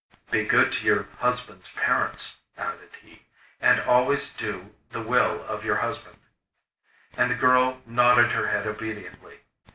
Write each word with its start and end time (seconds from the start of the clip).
'Be 0.31 0.43
good 0.47 0.71
to 0.71 0.85
your 0.87 1.03
husband's 1.19 1.71
parents,' 1.73 2.37
added 2.57 2.89
he, 3.03 3.27
'and 3.59 3.79
always 3.81 4.33
do 4.35 4.73
the 4.89 4.99
will 4.99 5.43
of 5.43 5.63
your 5.63 5.75
husband.' 5.75 6.23
And 7.15 7.29
the 7.29 7.35
girl 7.35 7.83
nodded 7.85 8.31
her 8.31 8.47
head 8.47 8.65
obediently. 8.65 9.41